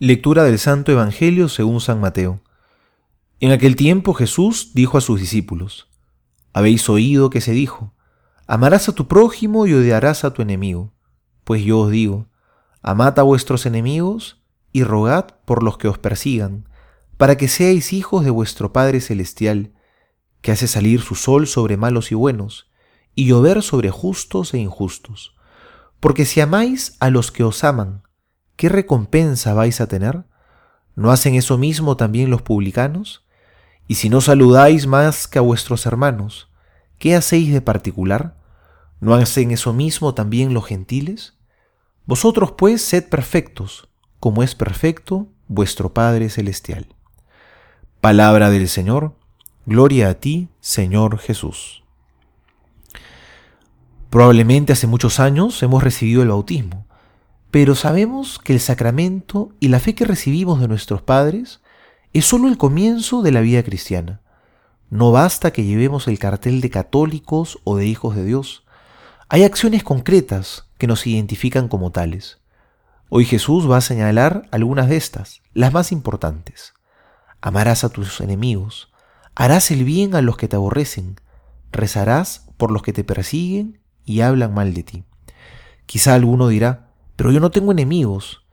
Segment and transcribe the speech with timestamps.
[0.00, 2.40] Lectura del Santo Evangelio según San Mateo.
[3.40, 5.88] En aquel tiempo Jesús dijo a sus discípulos,
[6.52, 7.94] Habéis oído que se dijo,
[8.46, 10.92] Amarás a tu prójimo y odiarás a tu enemigo.
[11.42, 12.28] Pues yo os digo,
[12.80, 14.40] amad a vuestros enemigos
[14.70, 16.68] y rogad por los que os persigan,
[17.16, 19.72] para que seáis hijos de vuestro Padre Celestial,
[20.42, 22.70] que hace salir su sol sobre malos y buenos,
[23.16, 25.34] y llover sobre justos e injustos.
[25.98, 28.04] Porque si amáis a los que os aman,
[28.58, 30.24] ¿qué recompensa vais a tener?
[30.96, 33.24] ¿No hacen eso mismo también los publicanos?
[33.86, 36.50] Y si no saludáis más que a vuestros hermanos,
[36.98, 38.34] ¿qué hacéis de particular?
[39.00, 41.34] ¿No hacen eso mismo también los gentiles?
[42.04, 46.88] Vosotros pues sed perfectos, como es perfecto vuestro Padre Celestial.
[48.00, 49.14] Palabra del Señor,
[49.66, 51.84] gloria a ti, Señor Jesús.
[54.10, 56.87] Probablemente hace muchos años hemos recibido el bautismo
[57.58, 61.60] pero sabemos que el sacramento y la fe que recibimos de nuestros padres
[62.12, 64.20] es solo el comienzo de la vida cristiana.
[64.90, 68.64] No basta que llevemos el cartel de católicos o de hijos de Dios.
[69.28, 72.38] Hay acciones concretas que nos identifican como tales.
[73.08, 76.74] Hoy Jesús va a señalar algunas de estas, las más importantes.
[77.40, 78.92] Amarás a tus enemigos,
[79.34, 81.16] harás el bien a los que te aborrecen,
[81.72, 85.04] rezarás por los que te persiguen y hablan mal de ti.
[85.86, 86.87] Quizá alguno dirá,
[87.18, 88.44] pero yo no tengo enemigos.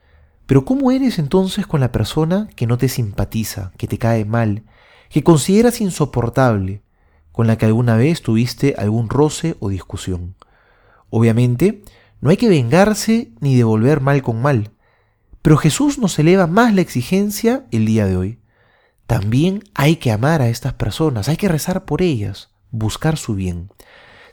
[0.48, 4.64] Pero ¿cómo eres entonces con la persona que no te simpatiza, que te cae mal,
[5.12, 6.82] que consideras insoportable,
[7.32, 10.34] con la que alguna vez tuviste algún roce o discusión?
[11.12, 11.84] Obviamente,
[12.22, 14.72] no hay que vengarse ni devolver mal con mal,
[15.44, 18.40] pero Jesús nos eleva más la exigencia el día de hoy.
[19.06, 23.70] También hay que amar a estas personas, hay que rezar por ellas, buscar su bien.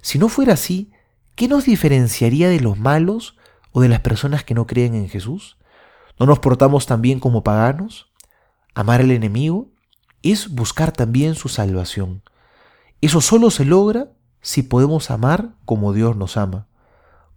[0.00, 0.90] Si no fuera así,
[1.34, 3.36] ¿qué nos diferenciaría de los malos
[3.72, 5.58] o de las personas que no creen en Jesús?
[6.18, 8.12] ¿No nos portamos también como paganos?
[8.74, 9.70] Amar al enemigo
[10.22, 12.22] es buscar también su salvación.
[13.00, 16.68] Eso solo se logra si podemos amar como Dios nos ama.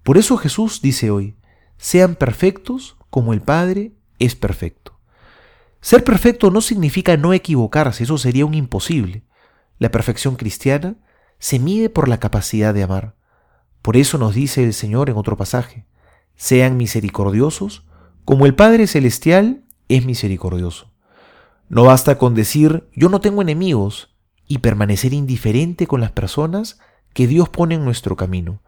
[0.04, 1.36] Por eso Jesús dice hoy,
[1.78, 5.00] sean perfectos como el Padre es perfecto.
[5.82, 9.24] Ser perfecto no significa no equivocarse, eso sería un imposible.
[9.78, 10.96] La perfección cristiana
[11.38, 13.16] se mide por la capacidad de amar.
[13.82, 15.86] Por eso nos dice el Señor en otro pasaje,
[16.36, 17.86] sean misericordiosos,
[18.26, 20.92] como el Padre Celestial es misericordioso.
[21.70, 24.16] No basta con decir yo no tengo enemigos
[24.48, 26.80] y permanecer indiferente con las personas
[27.14, 28.62] que Dios pone en nuestro camino.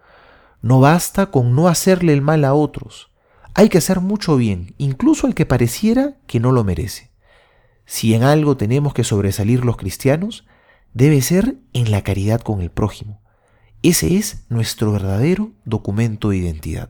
[0.62, 3.12] No basta con no hacerle el mal a otros.
[3.54, 7.12] Hay que hacer mucho bien, incluso al que pareciera que no lo merece.
[7.86, 10.46] Si en algo tenemos que sobresalir los cristianos,
[10.94, 13.22] debe ser en la caridad con el prójimo.
[13.84, 16.90] Ese es nuestro verdadero documento de identidad.